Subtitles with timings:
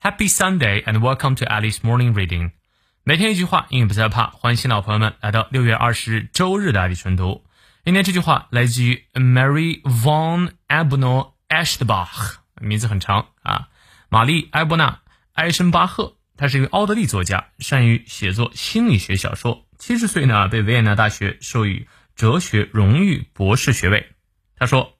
[0.00, 2.52] Happy Sunday and welcome to Alice Morning Reading。
[3.02, 4.28] 每天一句话，英语不再怕。
[4.28, 7.44] 欢迎新老朋友们来到六月二十日周日的爱丽晨读。
[7.84, 13.68] 今天这句话来自于 Mary von Abno Eschbach，名字很长啊，
[14.08, 15.00] 玛丽埃伯纳
[15.34, 16.16] 埃申巴赫。
[16.36, 19.66] 他是一位奥地利作家，善于写作心理学小说。
[19.78, 24.12] 七十岁呢，被维也纳大学授予哲学荣誉博士学位。
[24.58, 24.96] 他说：“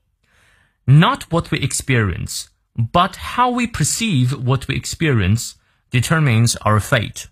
[0.85, 5.53] Not what we experience, but how we perceive what we experience
[5.91, 7.25] determines our fate。”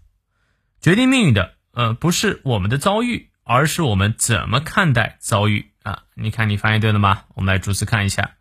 [0.80, 6.04] 决定命运的，呃，不是我们的遭遇，而是我们怎么看待遭遇啊！
[6.14, 7.24] 你看，你翻译对了吗？
[7.34, 8.36] 我们来逐词看一下。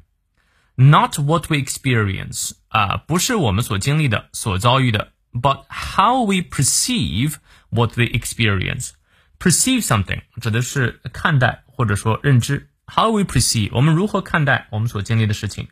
[0.75, 5.11] Not what we experience 啊，不是我们所经历的、所遭遇的。
[5.33, 7.35] but how we perceive
[7.69, 8.91] what we experience.
[9.39, 12.69] Perceive something 指的是看待或者说认知。
[12.85, 15.69] How we perceive 我们如何看待我们所经历的事情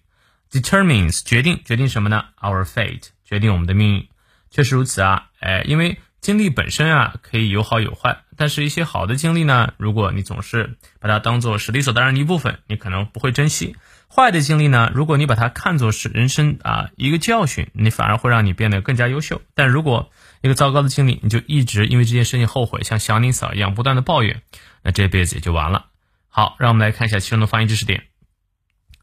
[0.51, 4.09] ，determines 决定决定什么呢？Our fate 决定我们的命运。
[4.51, 13.77] 确实如此啊，哎，因为经历本身啊可以有好有坏，但是一些好的经历呢，如果你总是把它当做是理所当然的一部分，你可能不会珍惜。
[14.09, 19.43] 坏的经历呢，如果你把它看作是人生啊一个教训，你反而会让你变得更加优秀。
[19.55, 20.11] 但如果
[20.43, 24.43] 一个糟糕的经历，你就一直因为这件事情后悔，像祥林嫂一样不断的抱怨，
[24.83, 25.87] 那这辈子也就完了。
[26.29, 28.05] 好，让我们来看一下其中的发音知识点。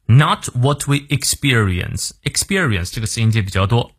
[0.06, 2.12] Not what we experience.
[2.23, 3.92] Experience 这个词音节比较多，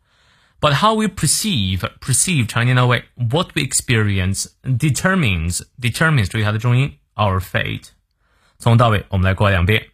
[0.60, 7.90] but how we perceive perceive 常念到位，what we experience determines determines 注意它的重音，our fate。
[8.58, 9.90] 从到尾我们来过两遍。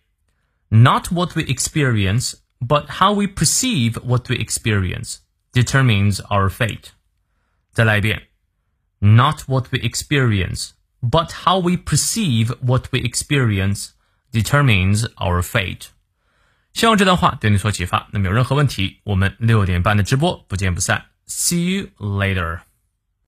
[0.70, 5.18] Not what we experience, but how we perceive what we experience
[5.52, 6.92] determines our fate.
[7.74, 8.30] 再来一遍.
[9.00, 10.72] Not what we experience,
[11.02, 13.90] but how we perceive what we experience
[14.32, 15.90] determines our fate.
[16.73, 18.09] 希望这段话对你所启发。
[18.13, 21.07] 那么有任何问题，我们六点半的直播不见不散。
[21.27, 22.70] See you later.